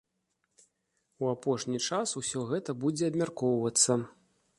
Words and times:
У 1.25 1.29
апошні 1.33 1.77
час 1.87 2.13
усё 2.21 2.39
гэта 2.53 2.75
будзе 2.85 3.03
абмяркоўвацца. 3.13 3.99